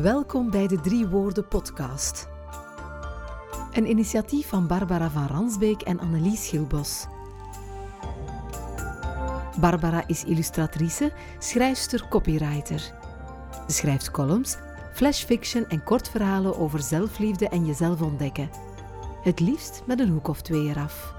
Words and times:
Welkom 0.00 0.50
bij 0.50 0.66
de 0.66 0.80
Drie 0.80 1.06
Woorden 1.06 1.48
podcast. 1.48 2.28
Een 3.72 3.88
initiatief 3.88 4.48
van 4.48 4.66
Barbara 4.66 5.10
van 5.10 5.26
Ransbeek 5.26 5.82
en 5.82 6.00
Annelies 6.00 6.46
Schilbos. 6.46 7.06
Barbara 9.60 10.06
is 10.06 10.24
illustratrice, 10.24 11.12
schrijfster, 11.38 12.08
copywriter. 12.08 12.78
Ze 13.66 13.72
schrijft 13.74 14.10
columns, 14.10 14.56
flashfiction 14.92 15.68
en 15.68 15.84
kortverhalen 15.84 16.58
over 16.58 16.80
zelfliefde 16.80 17.48
en 17.48 17.66
jezelf 17.66 18.02
ontdekken. 18.02 18.50
Het 19.22 19.40
liefst 19.40 19.82
met 19.86 20.00
een 20.00 20.08
hoek 20.08 20.28
of 20.28 20.42
twee 20.42 20.68
eraf. 20.68 21.14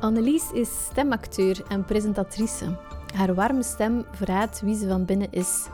Annelies 0.00 0.50
is 0.52 0.84
stemacteur 0.84 1.64
en 1.68 1.84
presentatrice. 1.84 2.78
Haar 3.14 3.34
warme 3.34 3.62
stem 3.62 4.04
verraadt 4.12 4.60
wie 4.60 4.76
ze 4.76 4.88
van 4.88 5.04
binnen 5.04 5.32
is. 5.32 5.68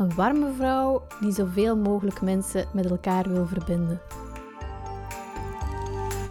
Een 0.00 0.14
warme 0.14 0.52
vrouw 0.52 1.06
die 1.20 1.32
zoveel 1.32 1.76
mogelijk 1.76 2.20
mensen 2.20 2.66
met 2.72 2.90
elkaar 2.90 3.28
wil 3.28 3.46
verbinden. 3.46 4.00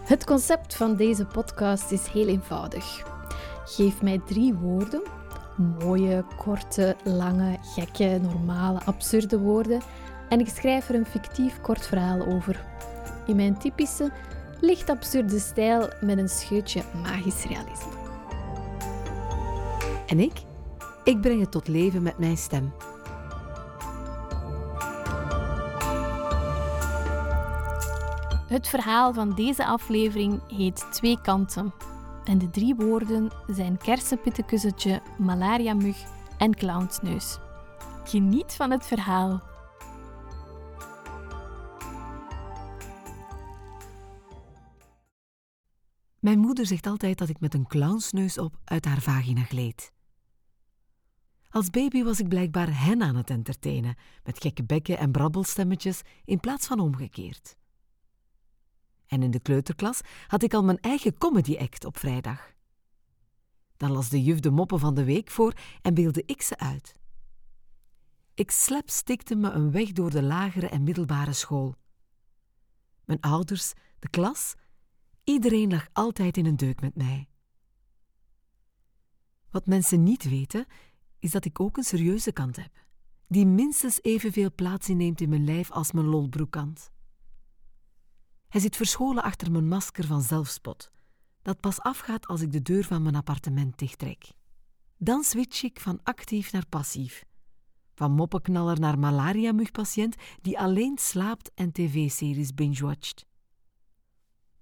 Het 0.02 0.24
concept 0.24 0.76
van 0.76 0.96
deze 0.96 1.26
podcast 1.26 1.90
is 1.90 2.06
heel 2.06 2.26
eenvoudig. 2.26 3.04
Geef 3.64 4.02
mij 4.02 4.20
drie 4.26 4.54
woorden, 4.54 5.02
mooie, 5.84 6.24
korte, 6.36 6.96
lange, 7.04 7.58
gekke, 7.62 8.18
normale, 8.22 8.80
absurde 8.84 9.38
woorden, 9.38 9.80
en 10.28 10.40
ik 10.40 10.48
schrijf 10.48 10.88
er 10.88 10.94
een 10.94 11.06
fictief 11.06 11.60
kort 11.60 11.86
verhaal 11.86 12.26
over. 12.26 12.64
In 13.26 13.36
mijn 13.36 13.58
typische, 13.58 14.10
licht 14.60 14.90
absurde 14.90 15.38
stijl 15.38 15.88
met 16.00 16.18
een 16.18 16.28
scheutje 16.28 16.82
magisch 17.02 17.44
realisme. 17.44 17.92
En 20.06 20.20
ik? 20.20 20.42
Ik 21.04 21.20
breng 21.20 21.40
het 21.40 21.50
tot 21.50 21.68
leven 21.68 22.02
met 22.02 22.18
mijn 22.18 22.36
stem. 22.36 22.72
Het 28.50 28.68
verhaal 28.68 29.12
van 29.14 29.34
deze 29.34 29.64
aflevering 29.66 30.40
heet 30.48 30.86
Twee 30.92 31.20
kanten. 31.20 31.74
En 32.24 32.38
de 32.38 32.50
drie 32.50 32.74
woorden 32.74 33.30
zijn 33.46 33.78
kersenpittenkussentje, 33.78 35.02
malaria-mug 35.18 35.96
en 36.38 36.54
clownsneus. 36.54 37.38
Geniet 38.04 38.52
van 38.52 38.70
het 38.70 38.86
verhaal. 38.86 39.42
Mijn 46.20 46.38
moeder 46.38 46.66
zegt 46.66 46.86
altijd 46.86 47.18
dat 47.18 47.28
ik 47.28 47.40
met 47.40 47.54
een 47.54 47.66
clownsneus 47.66 48.38
op 48.38 48.58
uit 48.64 48.84
haar 48.84 49.00
vagina 49.00 49.42
gleed. 49.42 49.92
Als 51.50 51.70
baby 51.70 52.02
was 52.02 52.20
ik 52.20 52.28
blijkbaar 52.28 52.84
hen 52.84 53.02
aan 53.02 53.16
het 53.16 53.30
entertainen, 53.30 53.96
met 54.24 54.40
gekke 54.40 54.64
bekken 54.64 54.98
en 54.98 55.10
brabbelstemmetjes 55.10 56.02
in 56.24 56.40
plaats 56.40 56.66
van 56.66 56.80
omgekeerd. 56.80 57.58
En 59.10 59.22
in 59.22 59.30
de 59.30 59.40
kleuterklas 59.40 60.00
had 60.26 60.42
ik 60.42 60.54
al 60.54 60.64
mijn 60.64 60.80
eigen 60.80 61.18
comedy 61.18 61.56
act 61.56 61.84
op 61.84 61.98
vrijdag. 61.98 62.52
Dan 63.76 63.90
las 63.90 64.08
de 64.08 64.22
juf 64.22 64.40
de 64.40 64.50
moppen 64.50 64.78
van 64.78 64.94
de 64.94 65.04
week 65.04 65.30
voor 65.30 65.54
en 65.82 65.94
beelde 65.94 66.22
ik 66.26 66.42
ze 66.42 66.58
uit. 66.58 66.94
Ik 68.34 68.50
slapstikte 68.50 69.34
me 69.34 69.50
een 69.50 69.70
weg 69.70 69.92
door 69.92 70.10
de 70.10 70.22
lagere 70.22 70.68
en 70.68 70.82
middelbare 70.82 71.32
school. 71.32 71.74
Mijn 73.04 73.20
ouders, 73.20 73.72
de 73.98 74.08
klas, 74.08 74.54
iedereen 75.24 75.70
lag 75.70 75.88
altijd 75.92 76.36
in 76.36 76.46
een 76.46 76.56
deuk 76.56 76.80
met 76.80 76.96
mij. 76.96 77.28
Wat 79.50 79.66
mensen 79.66 80.02
niet 80.02 80.28
weten, 80.28 80.66
is 81.18 81.30
dat 81.30 81.44
ik 81.44 81.60
ook 81.60 81.76
een 81.76 81.84
serieuze 81.84 82.32
kant 82.32 82.56
heb, 82.56 82.84
die 83.28 83.46
minstens 83.46 84.02
evenveel 84.02 84.54
plaats 84.54 84.88
inneemt 84.88 85.20
in 85.20 85.28
mijn 85.28 85.44
lijf 85.44 85.70
als 85.70 85.92
mijn 85.92 86.06
lolbroekkant. 86.06 86.90
Hij 88.50 88.60
zit 88.60 88.76
verscholen 88.76 89.22
achter 89.22 89.50
mijn 89.50 89.68
masker 89.68 90.06
van 90.06 90.22
zelfspot, 90.22 90.90
dat 91.42 91.60
pas 91.60 91.80
afgaat 91.80 92.26
als 92.26 92.40
ik 92.40 92.52
de 92.52 92.62
deur 92.62 92.84
van 92.84 93.02
mijn 93.02 93.14
appartement 93.14 93.78
dichttrek. 93.78 94.32
Dan 94.96 95.22
switch 95.22 95.62
ik 95.62 95.80
van 95.80 96.00
actief 96.02 96.52
naar 96.52 96.66
passief. 96.66 97.24
Van 97.94 98.12
moppenknaller 98.12 98.80
naar 98.80 98.98
malaria-mugpatiënt 98.98 100.16
die 100.40 100.58
alleen 100.58 100.98
slaapt 100.98 101.50
en 101.54 101.72
tv-series 101.72 102.54
binge-watcht. 102.54 103.26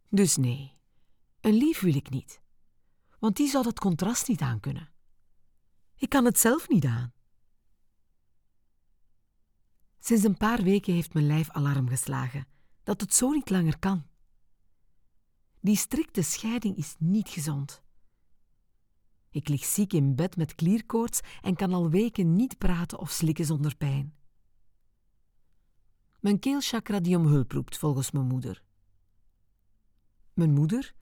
Dus 0.09 0.37
nee, 0.37 0.77
een 1.41 1.55
lief 1.55 1.81
wil 1.81 1.95
ik 1.95 2.11
niet, 2.11 2.41
want 3.19 3.37
die 3.37 3.49
zou 3.49 3.65
dat 3.65 3.79
contrast 3.79 4.29
niet 4.29 4.41
aankunnen. 4.41 4.91
Ik 5.97 6.09
kan 6.09 6.25
het 6.25 6.39
zelf 6.39 6.69
niet 6.69 6.85
aan. 6.85 7.13
Sinds 9.99 10.25
een 10.25 10.37
paar 10.37 10.63
weken 10.63 10.95
heeft 10.95 11.15
mijn 11.15 11.27
lijf 11.27 11.51
alarm 11.51 11.89
geslagen 11.89 12.47
dat 12.89 13.01
het 13.01 13.15
zo 13.15 13.31
niet 13.31 13.51
langer 13.51 13.79
kan. 13.79 14.07
Die 15.61 15.77
strikte 15.77 16.23
scheiding 16.23 16.77
is 16.77 16.95
niet 16.99 17.29
gezond. 17.29 17.83
Ik 19.31 19.49
lig 19.49 19.65
ziek 19.65 19.93
in 19.93 20.15
bed 20.15 20.37
met 20.37 20.55
klierkoorts 20.55 21.21
en 21.43 21.57
kan 21.57 21.73
al 21.73 21.91
weken 21.91 22.37
niet 22.37 22.59
praten 22.59 22.99
of 22.99 23.11
slikken 23.11 23.45
zonder 23.45 23.77
pijn. 23.77 24.15
Mijn 26.21 26.39
keelchakra 26.39 27.01
die 27.01 27.17
om 27.17 27.27
hulp 27.27 27.53
roept, 27.53 27.79
volgens 27.79 28.11
mijn 28.11 28.27
moeder. 28.27 28.63
Mijn 30.33 30.53
moeder, 30.53 30.95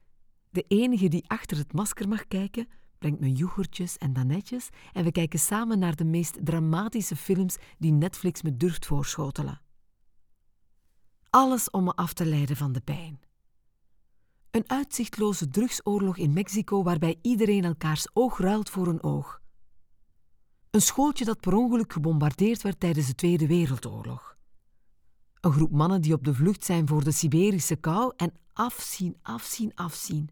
de 0.51 0.65
enige 0.69 1.09
die 1.09 1.29
achter 1.29 1.57
het 1.57 1.73
masker 1.73 2.09
mag 2.09 2.27
kijken, 2.27 2.69
brengt 2.99 3.21
me 3.21 3.33
yoghurtjes 3.33 3.97
en 3.97 4.13
danetjes 4.13 4.69
en 4.93 5.05
we 5.05 5.13
kijken 5.13 5.39
samen 5.39 5.79
naar 5.79 5.97
de 5.97 6.05
meest 6.05 6.45
dramatische 6.45 7.17
films 7.17 7.57
die 7.79 7.93
Netflix 7.93 8.43
me 8.43 8.57
durft 8.57 8.87
voorschotelen. 8.87 9.65
Alles 11.37 11.71
om 11.71 11.85
me 11.85 11.95
af 11.95 12.13
te 12.13 12.27
leiden 12.27 12.57
van 12.57 12.73
de 12.73 12.81
pijn. 12.81 13.21
Een 14.51 14.65
uitzichtloze 14.71 15.49
drugsoorlog 15.49 16.17
in 16.17 16.33
Mexico 16.33 16.83
waarbij 16.83 17.19
iedereen 17.23 17.65
elkaars 17.65 18.07
oog 18.13 18.39
ruilt 18.39 18.71
voor 18.71 18.87
een 18.87 19.03
oog. 19.03 19.41
Een 20.71 20.81
schooltje 20.81 21.25
dat 21.25 21.41
per 21.41 21.55
ongeluk 21.55 21.93
gebombardeerd 21.93 22.63
werd 22.63 22.81
tijdens 22.81 23.07
de 23.07 23.15
Tweede 23.15 23.47
Wereldoorlog. 23.47 24.37
Een 25.41 25.53
groep 25.53 25.71
mannen 25.71 26.01
die 26.01 26.13
op 26.13 26.25
de 26.25 26.35
vlucht 26.35 26.65
zijn 26.65 26.89
voor 26.89 27.05
de 27.05 27.13
Siberische 27.13 27.77
kou 27.77 28.13
en 28.17 28.33
afzien, 28.53 29.17
afzien, 29.23 29.75
afzien. 29.75 30.31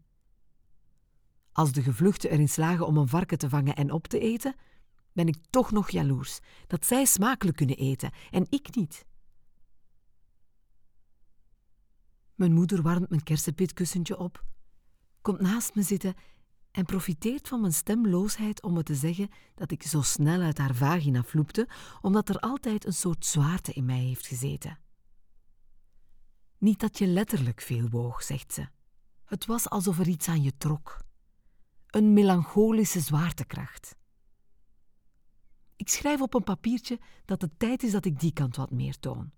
Als 1.51 1.71
de 1.71 1.81
gevluchten 1.81 2.29
erin 2.29 2.49
slagen 2.49 2.87
om 2.87 2.97
een 2.97 3.07
varken 3.07 3.37
te 3.37 3.49
vangen 3.49 3.75
en 3.75 3.91
op 3.91 4.07
te 4.07 4.19
eten, 4.19 4.55
ben 5.11 5.27
ik 5.27 5.37
toch 5.49 5.71
nog 5.71 5.89
jaloers 5.89 6.39
dat 6.67 6.85
zij 6.85 7.05
smakelijk 7.05 7.57
kunnen 7.57 7.77
eten 7.77 8.11
en 8.31 8.45
ik 8.49 8.75
niet. 8.75 9.05
Mijn 12.35 12.53
moeder 12.53 12.81
warmt 12.81 13.09
mijn 13.09 13.23
kersenpitkussentje 13.23 14.17
op, 14.17 14.43
komt 15.21 15.39
naast 15.39 15.75
me 15.75 15.81
zitten 15.81 16.13
en 16.71 16.85
profiteert 16.85 17.47
van 17.47 17.61
mijn 17.61 17.73
stemloosheid 17.73 18.61
om 18.61 18.73
me 18.73 18.83
te 18.83 18.95
zeggen 18.95 19.29
dat 19.55 19.71
ik 19.71 19.83
zo 19.83 20.01
snel 20.01 20.41
uit 20.41 20.57
haar 20.57 20.75
vagina 20.75 21.23
vloepte, 21.23 21.67
omdat 22.01 22.29
er 22.29 22.39
altijd 22.39 22.85
een 22.85 22.93
soort 22.93 23.25
zwaarte 23.25 23.73
in 23.73 23.85
mij 23.85 23.99
heeft 23.99 24.27
gezeten. 24.27 24.79
Niet 26.57 26.79
dat 26.79 26.97
je 26.97 27.07
letterlijk 27.07 27.61
veel 27.61 27.89
woog, 27.89 28.23
zegt 28.23 28.53
ze. 28.53 28.67
Het 29.25 29.45
was 29.45 29.69
alsof 29.69 29.99
er 29.99 30.07
iets 30.07 30.27
aan 30.27 30.41
je 30.41 30.57
trok. 30.57 31.03
Een 31.87 32.13
melancholische 32.13 32.99
zwaartekracht. 32.99 33.95
Ik 35.75 35.89
schrijf 35.89 36.21
op 36.21 36.33
een 36.33 36.43
papiertje 36.43 36.99
dat 37.25 37.41
het 37.41 37.59
tijd 37.59 37.83
is 37.83 37.91
dat 37.91 38.05
ik 38.05 38.19
die 38.19 38.33
kant 38.33 38.55
wat 38.55 38.71
meer 38.71 38.99
toon. 38.99 39.31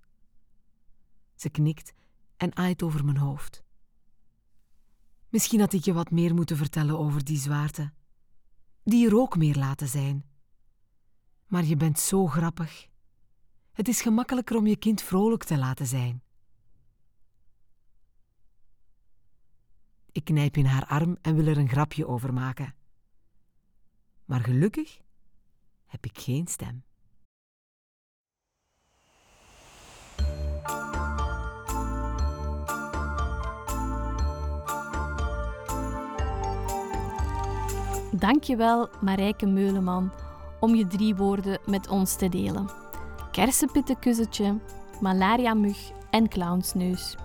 Ze 1.35 1.49
knikt 1.49 1.93
en 2.37 2.55
aait 2.55 2.83
over 2.83 3.05
mijn 3.05 3.17
hoofd. 3.17 3.63
Misschien 5.29 5.59
had 5.59 5.73
ik 5.73 5.83
je 5.83 5.94
wat 5.94 6.12
meer 6.12 6.33
moeten 6.33 6.57
vertellen 6.57 7.00
over 7.00 7.23
die 7.23 7.38
zwaarte. 7.38 7.91
Die 8.83 9.07
er 9.07 9.15
ook 9.15 9.38
meer 9.38 9.56
laten 9.56 9.88
zijn. 9.88 10.25
Maar 11.45 11.63
je 11.63 11.75
bent 11.75 12.00
zo 12.00 12.27
grappig. 12.27 12.88
Het 13.71 13.88
is 13.88 14.01
gemakkelijker 14.01 14.56
om 14.56 14.67
je 14.67 14.75
kind 14.75 15.01
vrolijk 15.01 15.44
te 15.44 15.57
laten 15.57 15.88
zijn. 15.88 16.23
Ik 20.12 20.23
knijp 20.23 20.57
in 20.57 20.65
haar 20.65 20.85
arm 20.85 21.17
en 21.21 21.35
wil 21.35 21.45
er 21.45 21.57
een 21.57 21.69
grapje 21.69 22.07
over 22.07 22.33
maken. 22.33 22.75
Maar 24.25 24.39
gelukkig 24.39 25.01
heb 25.85 26.06
ik 26.06 26.17
geen 26.17 26.47
stem. 26.47 26.83
Dankjewel 38.12 38.89
Marijke 39.01 39.45
Meuleman 39.45 40.12
om 40.59 40.75
je 40.75 40.88
drie 40.88 41.15
woorden 41.15 41.59
met 41.65 41.89
ons 41.89 42.15
te 42.15 42.30
delen. 42.30 42.69
Kersenpittenkussetje, 43.31 44.59
malaria-mug 45.01 45.92
en 46.09 46.27
clownsneus. 46.30 47.15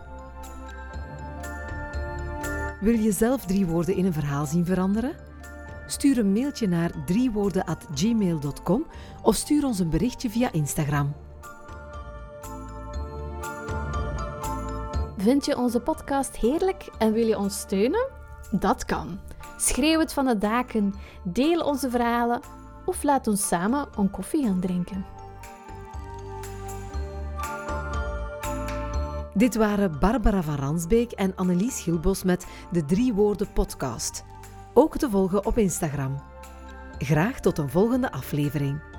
Wil 2.81 2.99
je 2.99 3.13
zelf 3.13 3.47
drie 3.47 3.67
woorden 3.67 3.97
in 3.97 4.05
een 4.05 4.13
verhaal 4.13 4.47
zien 4.47 4.65
veranderen? 4.65 5.17
Stuur 5.87 6.19
een 6.19 6.33
mailtje 6.33 6.69
naar 6.69 7.05
driewoorden@gmail.com 7.05 8.87
of 9.23 9.35
stuur 9.35 9.65
ons 9.65 9.79
een 9.79 9.91
berichtje 9.91 10.31
via 10.31 10.53
Instagram. 10.53 11.15
Vind 15.17 15.45
je 15.45 15.57
onze 15.57 15.81
podcast 15.81 16.37
heerlijk 16.37 16.89
en 16.99 17.13
wil 17.13 17.27
je 17.27 17.39
ons 17.39 17.59
steunen? 17.59 18.09
Dat 18.51 18.85
kan. 18.85 19.19
Schreeuw 19.63 19.99
het 19.99 20.13
van 20.13 20.27
de 20.27 20.39
daken, 20.39 20.95
deel 21.23 21.61
onze 21.61 21.91
verhalen 21.91 22.41
of 22.85 23.03
laat 23.03 23.27
ons 23.27 23.47
samen 23.47 23.89
een 23.97 24.11
koffie 24.11 24.45
gaan 24.45 24.61
drinken. 24.61 25.05
Dit 29.35 29.55
waren 29.55 29.99
Barbara 29.99 30.43
van 30.43 30.55
Ransbeek 30.55 31.13
en 31.13 31.37
Annelies 31.37 31.81
Gilbos 31.81 32.23
met 32.23 32.47
de 32.71 32.85
Drie 32.85 33.13
Woorden 33.13 33.53
podcast. 33.53 34.25
Ook 34.75 34.97
te 34.97 35.11
volgen 35.11 35.47
op 35.47 35.59
Instagram. 35.59 36.23
Graag 36.99 37.41
tot 37.41 37.59
een 37.59 37.71
volgende 37.71 38.13
aflevering. 38.13 38.92